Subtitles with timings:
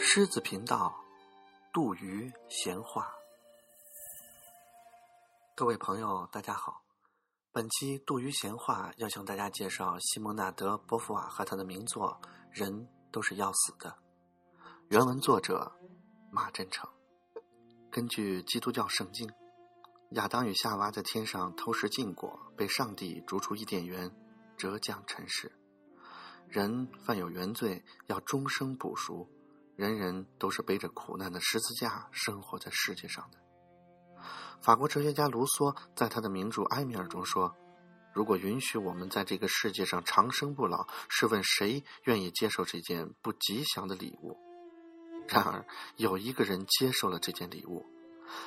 [0.00, 1.04] 狮子频道，
[1.72, 3.12] 杜鱼闲话。
[5.54, 6.82] 各位朋友，大家好。
[7.52, 12.18] 本期杜鱼闲话要向大家介绍西蒙纳德·波伏瓦和他的名作
[12.50, 13.90] 《人都是要死的》。
[14.88, 15.72] 原文作者
[16.30, 16.88] 马振成。
[17.90, 19.30] 根据基督教圣经，
[20.12, 24.10] 亚当与夏娃在天上偷食禁果，被上帝逐出伊甸园，
[24.56, 25.52] 折降尘世。
[26.48, 29.28] 人犯有原罪，要终生补赎。
[29.76, 33.38] 人人都是背着苦难的十字架生活在世界上的。
[34.62, 37.54] 法国哲学家卢梭在他的名著《埃米尔》中说
[38.14, 44.38] ：“如果允许我们在这个世界上长生不老，试问谁愿意接受这件不吉祥的礼物？”
[45.28, 47.84] 然而，有一个人接受了这件礼物，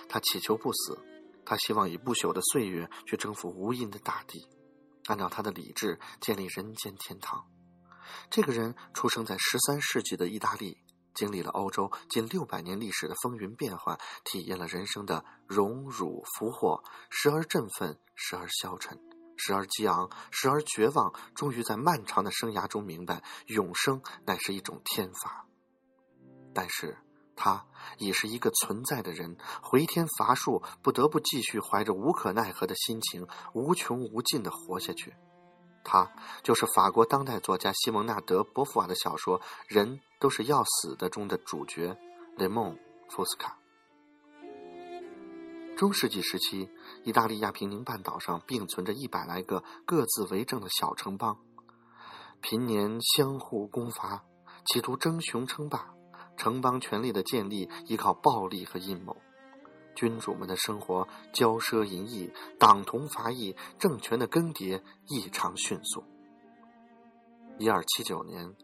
[0.10, 0.98] 他祈求不死，
[1.46, 4.48] 他希望以不朽的岁月去征服无垠的大地，
[5.08, 7.46] 按照他的理智建立人间天堂。
[8.30, 10.78] 这个人出生在十三世纪的意大利。
[11.14, 18.98] 经历了欧洲近六百年历史的风云变幻，体验了人生的荣辱福祸，时而振奋，时而消沉，
[19.36, 21.14] 时而激昂，时而绝望。
[21.36, 25.46] 终于在漫长的生涯中明白，永生乃是一种天罚。
[26.54, 26.98] 但是，
[27.44, 27.66] 他
[27.98, 35.16] 已是一个存在的人，回天乏术，不得不继续怀着无可奈何的心情，无穷无尽的活下去。
[35.84, 36.08] 他
[36.44, 41.98] 就是法国当代作家西蒙纳德·波伏瓦的小说《人都是要死的》中的主角
[42.38, 42.76] 雷蒙·
[43.10, 43.58] 福斯卡。
[45.76, 46.70] 中世纪时期，
[47.04, 51.40] 意大利亚平宁半岛上并存着一百来个各自为政的小城邦，
[52.40, 54.24] 平年相互攻伐，
[54.68, 55.92] 企图争雄称霸。
[56.38, 59.16] 城邦权力的建立依靠暴力和阴谋。
[59.94, 66.04] 君主们的生活骄奢淫逸，党同伐异，政权的更迭异常迅速。
[67.58, 68.56] 一二七九年，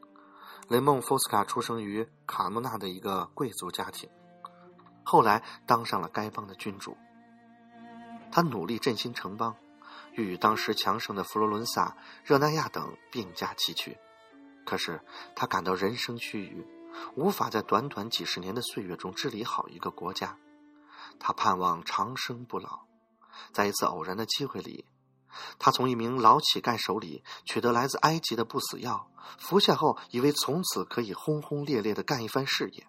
[0.69, 4.09] 雷蒙·福斯卡出生于卡莫纳的一个贵族家庭，
[5.03, 6.97] 后来当上了该邦的君主。
[8.31, 9.56] 他努力振兴城邦，
[10.14, 13.97] 欲与当时强盛的佛罗伦萨、热那亚等并驾齐驱。
[14.66, 15.02] 可是
[15.36, 16.66] 他感到人生须臾，
[17.16, 20.38] 无法在短短几十年的岁月中治理好一个国家。
[21.19, 22.81] 他盼望长生不老，
[23.53, 24.85] 在一次偶然的机会里，
[25.58, 29.09] 他从一名老乞丐手里取得来自埃及的不死药，
[29.40, 32.88] 服下后以为从此可以轰轰烈烈的干一番事业。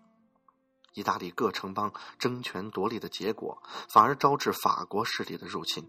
[0.94, 5.88] 意大利各城邦争权夺利的结果，反而招致法国势力的入侵。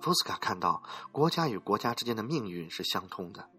[0.00, 3.50] 福斯卡看到国家与国家之间的命运是相通的，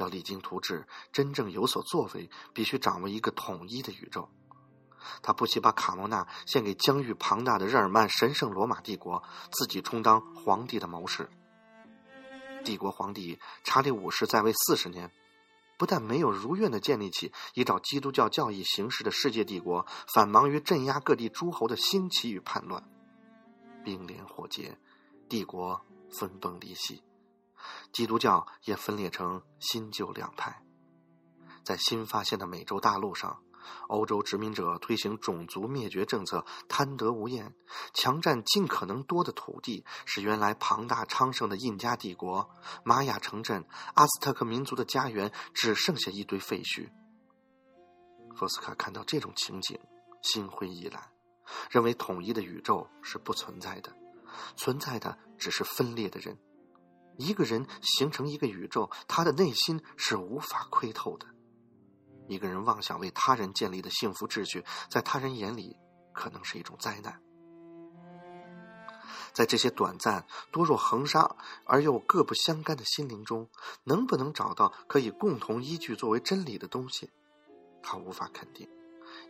[0.00, 4.30] 要励精图治，真正有所作为，必须掌握一个统一的宇宙。
[5.22, 9.22] 他不惜把卡罗纳献给疆域庞大的日耳曼神圣罗马帝国，
[9.52, 11.28] 自己充当皇帝的谋士。
[12.64, 15.10] 帝国皇帝查理五世在位四十年，
[15.78, 22.82] 不但没有如愿的建立起依照基督教教义行事的世界帝国，反忙于镇压各地诸侯的兴起与叛乱，
[23.84, 24.78] 兵连火结，
[25.28, 25.80] 帝国
[26.10, 27.02] 分崩离析，
[27.92, 30.62] 基督教也分裂成新旧两派，
[31.64, 33.42] 在新发现的美洲大陆上。
[33.88, 37.54] 欧洲殖民者推行种族灭绝政策，贪得无厌，
[37.92, 42.50] 强占尽可能多的土地，使原来庞大昌盛的印加帝国、
[42.84, 46.88] 玛雅城镇、阿斯特克民族的家园只剩下一堆废墟。
[48.34, 49.78] 福斯卡看到这种情景，
[50.22, 51.12] 心灰意懒，
[51.70, 53.94] 认为统一的宇宙是不存在的，
[54.56, 56.38] 存在的只是分裂的人。
[57.20, 61.26] 一个人形成一个宇宙，他的内心是无法窥透的。
[62.28, 65.76] 一个人妄想为他人建立的幸福秩序，在他人眼里
[66.14, 67.20] 可能是一种灾难。
[69.32, 73.48] 在这些短暂、多若横沙而又各不相干的心灵中，
[73.84, 77.10] 能不能找到可以共同依据作为真理的东西？
[77.82, 78.68] 他无法肯定。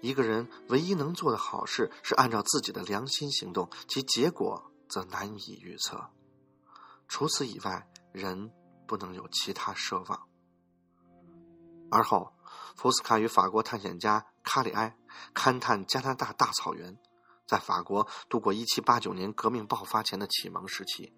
[0.01, 6.11] 一个人唯一能做的好事是按照自己的良心行动，其结果则难以预测。
[7.11, 8.51] 除此以外，人
[8.87, 10.29] 不能有其他奢望。
[11.91, 12.33] 而后。
[12.77, 14.97] 福斯卡与法国探险家卡里埃
[15.35, 16.99] 勘探加拿大大草原，
[17.47, 21.13] 在法国度过1789年革命爆发前的启蒙时期，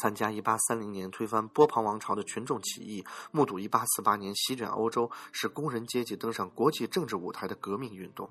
[0.00, 8.28] 参加1830年推翻波旁王朝的群众起义，目睹1848年席卷欧洲、使工人阶级登上国际政治舞台的革命运动。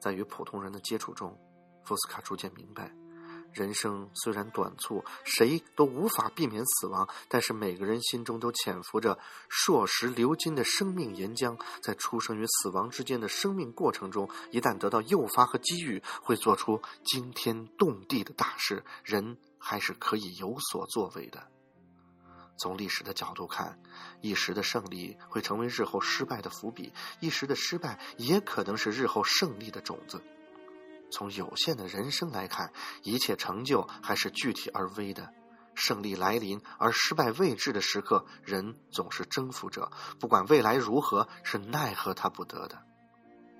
[0.00, 1.36] 在与普通人的接触中，
[1.84, 2.94] 福斯卡逐渐明白，
[3.52, 9.18] 人生虽然短促，谁都无法避免死亡，但是每个人心中都潜伏着
[9.48, 18.82] 硕石流金的生命岩浆，在出生与死亡之间的生命过程中，一旦得到诱发和机遇，会做出惊天动地的大事。
[19.04, 21.46] 人还是可以有所作为的。
[22.58, 23.80] 从历史的角度看，
[24.20, 30.22] 一时的胜利会成为日后失败的伏笔，一时的失败也可能是日后胜利的种子。
[31.12, 32.72] 从有限的人生来看，
[33.02, 35.32] 一切成就还是具体而微的。
[35.74, 42.82] 胜利来临而失败未至的时刻，人总是征服者，不管未来如何，是奈何他不得的。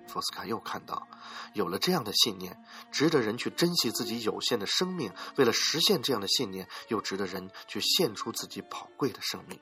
[0.08, 1.08] 福斯卡又看到，
[1.54, 9.58] 有了这样的信念，值得人去珍惜自己有限的生命；为了实现这样的信念，又值得人去献出自己宝贵的生命。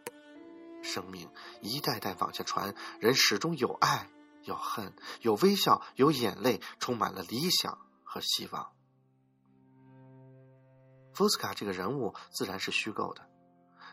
[0.82, 4.08] 生命一代代往下传，人始终有爱。
[4.44, 8.72] 有恨，有微笑，有眼泪，充满了理想和希望。
[11.14, 13.28] 福斯卡这个人物自然是虚构的，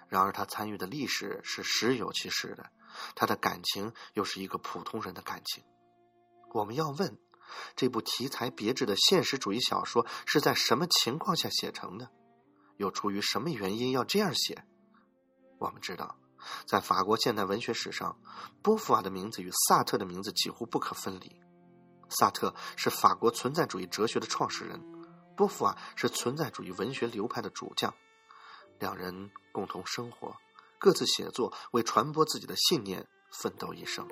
[0.08, 2.72] 然而他参与的历史是实有其事的，
[3.16, 5.64] 他的感情又是一个普通人的感情。
[6.54, 7.18] 我们要问，
[7.76, 12.10] 这部题材别致的现实主义小说是在什么情况下写成的？
[12.78, 14.64] 又出于什么原因要这样写？
[15.60, 16.18] 我们知道。
[16.66, 18.18] 在法国现代文学史上，
[18.62, 21.40] 波伏娃的名字与萨特的名字几乎不可分离。
[22.10, 24.82] 萨特是法国存在主义哲学的创始人，
[25.36, 27.94] 波伏娃是存在主义文学流派的主将。
[28.80, 30.36] 两人共同生活，
[30.80, 34.08] 各自写作，为传播自己的信念奋斗一生。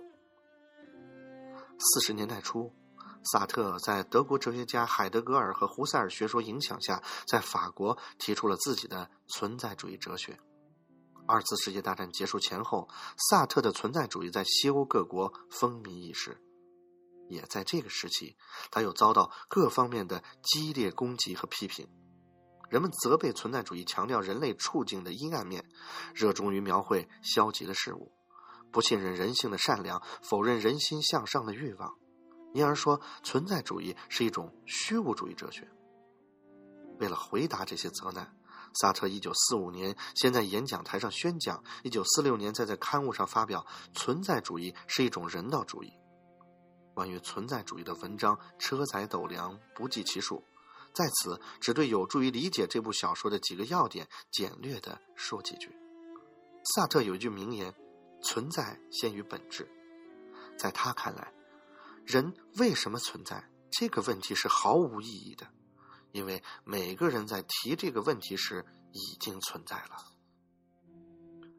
[1.77, 2.73] 四十年代初，
[3.31, 10.39] 萨特在德国哲学家海德格尔和胡塞尔学说影响下，在法国提出了自己的存在主义哲学。
[11.27, 12.87] 二次世界大战结束前后，
[13.17, 16.39] 萨特的存在主义在西欧各国风靡一时。
[17.27, 18.37] 也在这个时期，
[18.69, 21.89] 他又遭到各方面的激烈攻击和批评。
[22.69, 25.67] 人们责备存在主义强调人类处境的阴暗面，
[26.13, 28.11] 热衷于描绘消极的事物，
[28.71, 31.95] 不信任人性的善良，否认人心向上的欲望，
[32.53, 35.67] 因而说存在主义是一种虚无主义哲学。
[36.99, 38.37] 为了回答这些责难。
[38.75, 43.65] 萨特一九四五年先在演讲台上宣讲，一九四六年再在刊物上发表
[43.97, 45.87] 《存在主义是一种人道主义》。
[46.93, 50.43] 关于存在主义的文章车载斗量，不计其数。
[50.93, 55.75] 在此，只对有助于理解这部小说的几个要点简略的说几句。
[56.73, 57.73] 萨特有一句名言
[58.23, 59.69] ：“存在先于本质。”
[60.57, 61.33] 在他看来，
[62.05, 65.45] 人为什么存在这个问题是毫无意义的。
[66.15, 69.97] 因为每个人在提这个问题时已经存在了。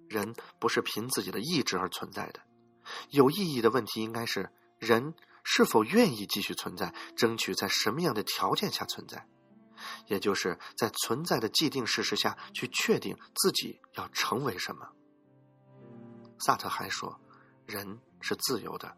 [0.09, 2.41] 人不是凭自己的意志而存在的，
[3.11, 5.13] 有意义的问题应该是人
[5.45, 9.29] 是否愿意继续存在，争取在什么样的条件下存在，
[10.07, 14.89] 也就是在存在的既定事实下去确定自己要成为什么。
[16.39, 17.21] 萨特还说，
[17.67, 18.97] 人是自由的，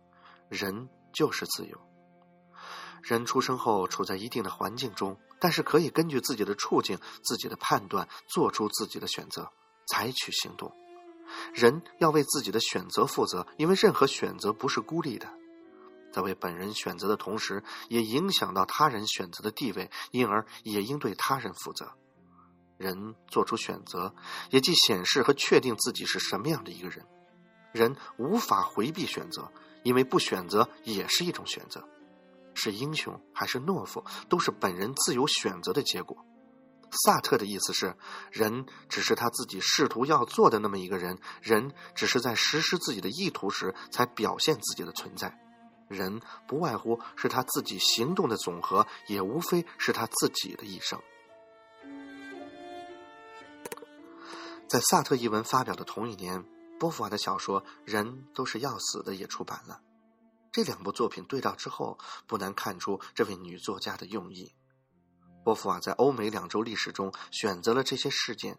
[0.49, 1.77] 人就是自由。
[3.03, 9.51] 人出生后处在一定的环境中，但是可以根据自己的处境、自己的判断做出自己的选择，
[9.87, 10.73] 采取行动。
[11.53, 15.29] 人要为自己的选择负责，因为任何选择不是孤立的，
[16.13, 21.93] 在为本人选择的同时，也影响到他人选择的地位，因而也应对他人负责。
[22.79, 24.15] 人做出选择，
[24.51, 27.05] 也即显示和确定自己是什么样的一个人。
[27.73, 29.53] 人无法回避选择，
[29.83, 31.87] 因为不选择也是一种选择。
[32.59, 36.27] 是英雄还是懦夫，都是本人自由选择的结果。
[36.91, 37.97] 萨特的意思是，
[38.33, 45.39] 人只是他自己试图要做的那么一个人，人只是在实施自己的意图时才表现自己的存在。
[45.87, 51.01] 人不外乎是他自己行动的总和，也无非是他自己的一生。
[54.67, 56.45] 在萨特一文发表的同一年，
[56.79, 59.81] 波伏娃的小说《人都是要死的》也出版了。
[60.59, 61.97] 这两部作品对照之后，
[62.27, 64.57] 不难看出这位女作家的用意。
[65.45, 68.59] 波伏娃在欧美两周历史中选择了这些事件，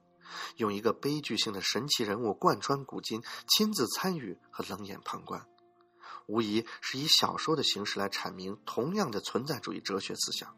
[0.55, 5.45] 用一个悲剧性的神奇人物贯穿古今，亲自参与和冷眼旁观，
[6.25, 10.55] 无疑是以小说的形式来阐明同样的存在主义哲学思想。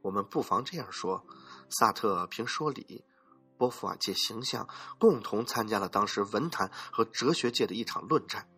[0.00, 1.26] 我们不妨这样说：
[1.68, 3.04] 萨特凭说理，
[3.58, 4.66] 波伏娃借形象，
[4.98, 8.48] 共同参加了当时文坛和哲学界的一场论战。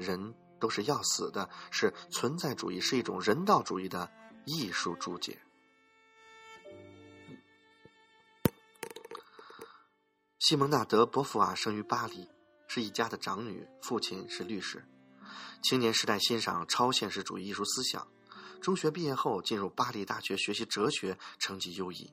[0.00, 0.34] 人。
[0.66, 4.10] 都是要死的，是存在主义是一种人道主义的
[4.44, 5.38] 艺术注解。
[10.40, 12.28] 西蒙纳德·博福瓦生于巴黎，
[12.66, 14.84] 是一家的长女，父亲是律师。
[15.62, 18.08] 青年时代欣赏超现实主义艺术思想，
[18.60, 22.12] 中学毕业后进入巴黎大学学习哲学，成绩优异。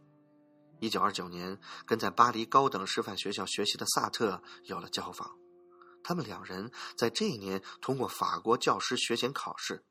[0.79, 5.42] 一九二九年，跟在巴黎高等师范学校学习的萨特有了交往。
[6.03, 9.85] 他们两人在这一年通过法国教师学前考试。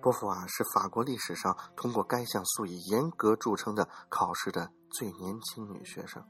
[0.00, 6.24] 波伏娃是法国历史上通过该项素以严格著称的考试的最年轻女学生。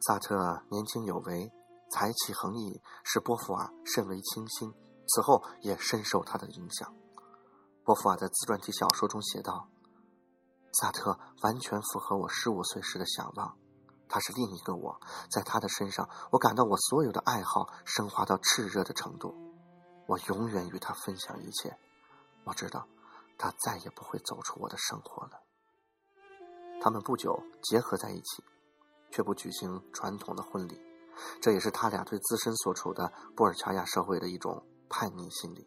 [0.00, 1.52] 萨特年轻有为，
[1.90, 4.72] 才气横溢，使波伏娃甚为倾心。
[5.06, 6.94] 此后也深受他的影响。
[7.84, 9.68] 波伏娃在自传体小说中写道
[10.80, 13.58] ：“萨特完全符合我十五岁时的想望。”
[14.12, 15.00] 他是另一个我，
[15.30, 19.34] 在他的身上，我感到我所有的爱好升华到炽热的程度。
[20.06, 21.74] 我永远与他分享一切。
[22.44, 22.86] 我知道，
[23.38, 25.40] 他再也不会走出我的生活了。
[26.82, 28.44] 他们不久结合在一起，
[29.10, 30.78] 却不举行传统的婚礼，
[31.40, 35.66] 这也是他俩对自身所处的布尔乔亚社会的一种叛逆心理。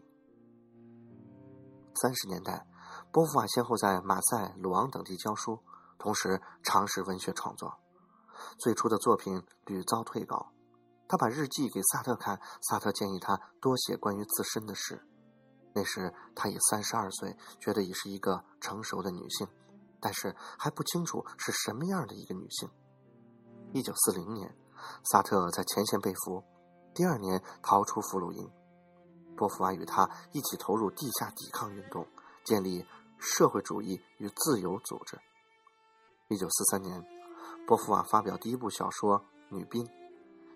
[1.95, 2.67] 三十年代，
[3.11, 5.63] 波伏娃先后在马赛、鲁昂等地教书，
[5.97, 7.79] 同时尝试文学创作。
[8.57, 10.51] 最初的作品屡遭退稿，
[11.07, 15.05] 他把日记给萨特看，萨特建议他多写关于自身的事。
[15.73, 19.45] 那时他已三十二岁，觉得已是一个成熟的女性，
[19.99, 22.69] 但是还不清楚是什么样的一个女性。
[23.73, 24.55] 一九四零年，
[25.03, 26.41] 萨特在前线被俘，
[26.93, 28.49] 第二年逃出俘虏营，
[29.35, 32.07] 波伏娃与他一起投入地下抵抗运动，
[32.45, 32.85] 建立
[33.19, 35.19] 社会主义与自由组织。
[36.29, 37.14] 一九四三年。
[37.67, 39.19] 波伏娃发表第一部小说
[39.49, 39.83] 《女宾》，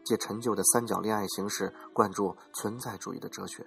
[0.06, 3.66] 借陈旧的三角恋爱形式灌注存在主义的哲学，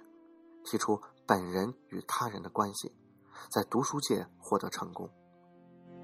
[0.63, 2.95] 提出本人与他人的关系，
[3.51, 5.09] 在读书界获得成功。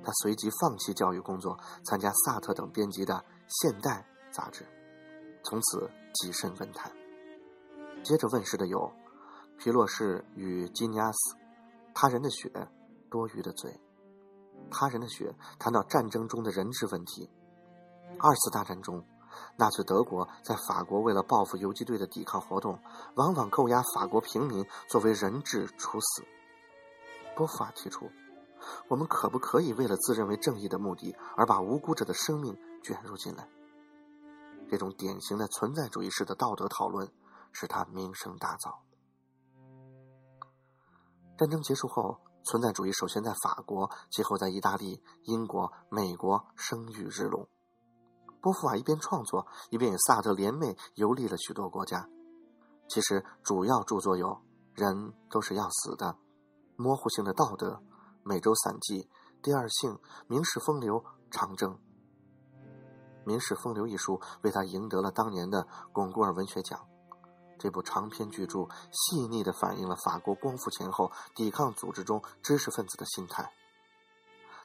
[0.03, 3.13] 他随即放弃教育工作，参加萨特等编辑的
[3.47, 4.65] 《现代》杂志，
[5.43, 6.91] 从此跻身文坛。
[8.03, 8.79] 接着问世的有
[9.57, 11.35] 《皮洛士与基尼亚斯》
[11.93, 12.49] 《他人的血》
[13.09, 13.71] 《多余的嘴》。
[14.69, 17.29] 他人的血谈到战争中的人质问题。
[18.19, 19.05] 二次大战中，
[19.57, 22.79] 纳粹德国在法国为了报复游击队的抵抗活动，
[23.15, 26.23] 往往扣押法国平民作为人质处死。
[27.35, 28.09] 波伏娃提出：
[28.89, 33.47] 我们可不可以为了自认为正义的目的而把无辜者的生命卷入进来？
[34.69, 37.09] 这种典型的存在主义式的道德讨论
[37.51, 38.79] 使他名声大噪。
[41.37, 42.19] 战争结束后。
[42.49, 47.47] 存在主义首先在法国，其后在意大利、英国、美国声誉日隆。
[48.41, 52.09] 波伏娃一边创作，一边与萨特联袂游历了许多国家。
[52.87, 54.29] 其实主要著作有
[54.73, 56.07] 《人都是要死的》
[56.75, 57.67] 《模糊性的道德》
[58.23, 59.03] 《美洲散记》
[59.43, 59.91] 《第二性》
[60.25, 60.95] 《明史风流》
[61.29, 61.73] 《长征》。
[63.25, 66.88] 《明史风流》一书为他赢得了当年的巩古尔文学奖。
[67.59, 73.53] 这部长篇巨著细腻地反映了法国光复前后抵抗组织中知识分子的心态。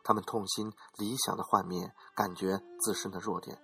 [0.05, 3.59] 他们痛心理想的幻灭，感觉自身的弱点，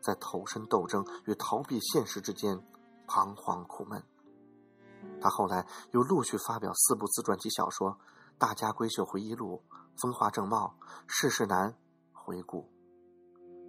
[0.00, 2.64] 在投身斗争与逃避现实之间
[3.06, 4.02] 彷徨苦闷。
[5.20, 7.92] 他后来又陆续发表四部自传体小说：
[8.38, 9.64] 《大家闺秀回忆录》
[10.00, 11.70] 《风华正茂》《世事难》
[12.12, 12.62] 《回顾》。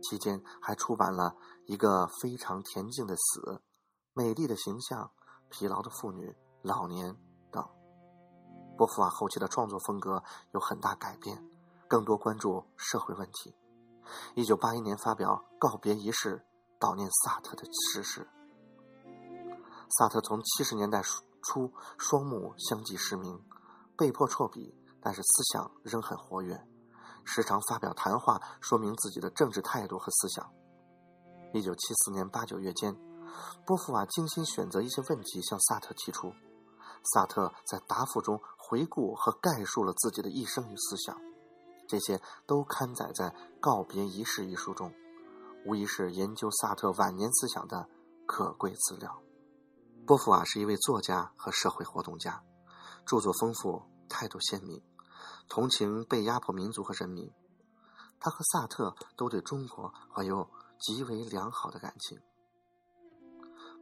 [0.01, 1.35] 期间还出版了
[1.65, 3.61] 一个非常恬静的死。
[4.19, 5.09] 美丽的形象，
[5.47, 7.15] 疲劳的妇女，老年
[7.49, 7.65] 等。
[8.77, 10.21] 波伏娃后期的创作风格
[10.51, 11.41] 有很大改变，
[11.87, 13.55] 更多关注社会问题。
[14.35, 16.45] 一九八一年发表《告别仪式》，
[16.85, 18.27] 悼念萨特的逝世。
[19.97, 21.01] 萨特从七十年代
[21.41, 23.41] 初双目相继失明，
[23.97, 26.61] 被迫辍笔，但是思想仍很活跃，
[27.23, 30.51] 时常发表谈话，说明自己的政治态度和思想。
[31.53, 33.08] 一九七四年八九月间。
[33.65, 36.33] 波伏娃精心选择一些问题向萨特提出，
[37.13, 41.19] 萨特在答复中回顾和概述了自己的一生与思想，
[41.87, 43.25] 这些都刊载在
[43.59, 44.93] 《告别仪式》一书中，
[45.65, 47.87] 无疑是研究萨特晚年思想的
[48.25, 49.21] 可贵资料。
[50.05, 52.43] 波伏娃是一位作家和社会活动家，
[53.05, 54.83] 著作丰富，态度鲜明，
[55.47, 57.31] 同情被压迫民族和人民。
[58.19, 62.19] 他和萨特都对中国怀有极为良好的感情。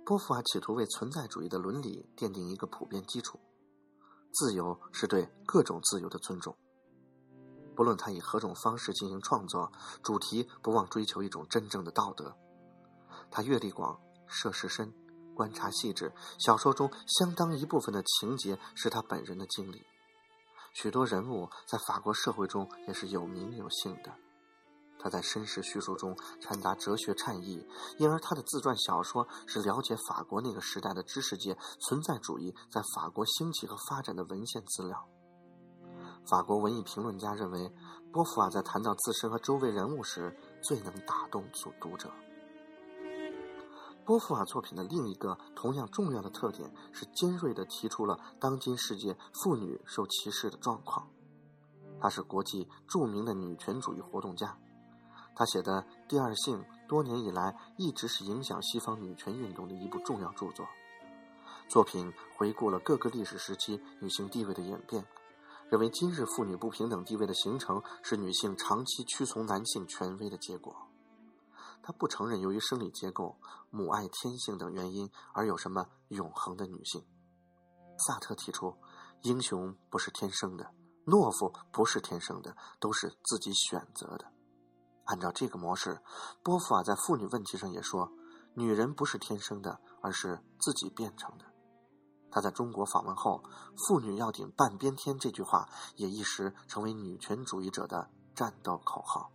[0.07, 3.41] 波伏娃企图为存在主义的伦理奠定一个普遍基础。
[4.31, 6.55] 自由是对各种自由的尊重，
[7.75, 9.69] 不论他以何种方式进行创作，
[10.01, 12.33] 主题不忘追求一种真正的道德。
[13.29, 14.93] 他阅历广，涉世深，
[15.35, 16.13] 观察细致。
[16.39, 19.85] 小说中相当一部分的情节是他本人的经历，
[20.73, 24.15] 许多人物在法国社会中也是有名有姓的。
[24.99, 27.65] 他在绅士叙述中掺杂哲学禅意，
[27.97, 35.07] 因而他的自传小说是了解法国那个时代的知识界存在主义在法国兴起和发展的文献资料。
[36.29, 37.73] 法国文艺评论家认为，
[38.11, 42.11] 波伏娃在谈到自身和周围人物时，最能打动读读者。
[44.05, 51.09] 波伏娃作品的另一个同样重要的特点是尖锐地提出了当今世界妇女受歧视的状况。
[51.99, 54.57] 她是国际著名的女权主义活动家，
[55.37, 60.67] 她写的《第二性》多年以来一直是影响西方女权运动的一部重要著作。
[61.69, 65.05] 作品回顾了各个历史时期女性地位的演变，
[65.69, 70.75] 认为今日妇女不平等地位的形成是女性长期屈从男性权威的结果。
[71.83, 73.37] 他不承认由于生理结构、
[73.69, 77.05] 母爱天性等原因而有什么永恒的女性。
[77.99, 78.75] 萨特提出，
[79.21, 80.73] 英雄不是天生的，
[81.05, 84.31] 懦夫不是天生的，都是自己选择的。
[85.07, 85.99] 按照这个模式，
[86.43, 88.11] 波伏娃在妇女问题上也说，
[88.53, 91.45] 女人不是天生的，而是自己变成的。
[92.29, 93.41] 他在中国访问后
[93.87, 99.31] ，“妇女要顶半边天”这句话也一时成为女权主义者的战斗口号。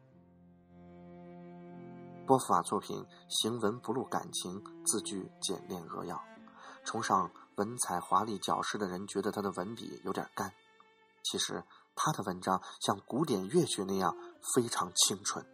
[2.26, 6.23] 波伏娃作品行文不露感情，字句简练扼要。
[6.85, 10.52] 崇尚文采华丽矫饰的人觉得他的文笔有点干，
[11.25, 11.64] 其实
[11.97, 14.14] 他的文章像古典乐曲那样
[14.55, 15.45] 非常清纯。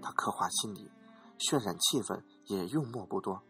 [0.00, 0.90] 他刻画心理，
[1.38, 3.42] 渲染气氛，也用墨不多，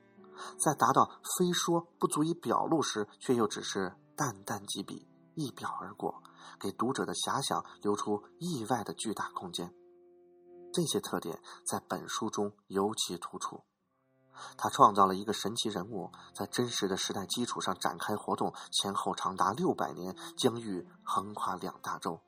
[0.59, 6.23] 在达到非说不足以表露时，却又只是淡淡几笔，一表而过，
[6.61, 9.75] 给读者的遐想留出意外的巨大空间。
[10.73, 13.65] 这些特点在本书中尤其突出。
[14.57, 22.21] 他创造了一个神奇人物，在真实的时代基础上展开活动，前后长达六百年，疆域横跨两大洲。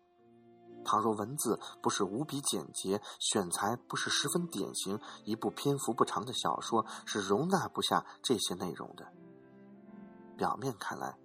[0.84, 9.06] 倘若文字不是无比简洁，选材不是十分典型，一部篇幅不长的小说是容纳不下这些内容的。
[10.36, 11.16] 表面看来。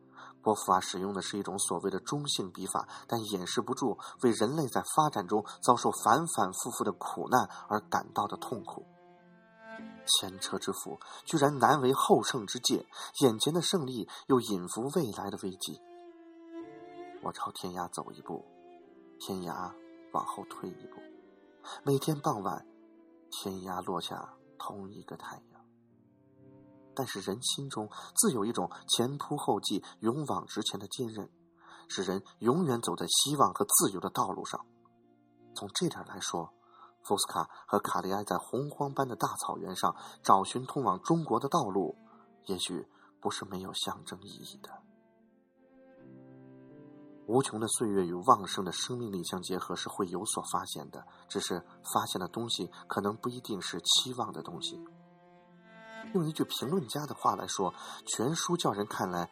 [0.42, 8.86] 波伏娃使用的是一种所谓的中性笔法，但掩饰不住为人类在发展中遭受反反复复的苦难而感到的痛苦。
[10.06, 12.86] 前车之覆居然难为后胜之戒，
[13.22, 15.82] 眼前的胜利又引伏未来的危机。
[17.24, 18.46] 我朝天涯走一步，
[19.20, 19.74] 天涯
[20.14, 21.02] 往后退一步。
[21.84, 22.66] 每天傍晚，
[23.32, 25.66] 天涯落下同一个太阳。
[26.94, 31.30] 但是人心中自有一种前仆后继、勇往直前的坚韧，
[31.90, 34.66] 使人永远走在希望和自由的道路上。
[35.54, 36.54] 从这点来说，
[37.04, 41.98] 福斯卡和卡利埃在洪荒般的大草原上找寻通往中国的道路，
[42.46, 42.88] 也许
[43.20, 44.82] 不是没有象征意义的。
[47.28, 51.60] 无穷的岁月与旺盛的生命力相结合是会有所发现的，只是
[51.94, 54.80] 发现的东西可能不一定是期望的东西。
[56.14, 57.74] 用一句评论家的话来说，
[58.06, 59.32] 全书叫人看来，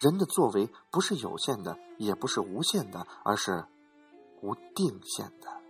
[0.00, 3.64] 人的作为不是有限的，也不是无限的，而是
[4.42, 5.65] 无定限的。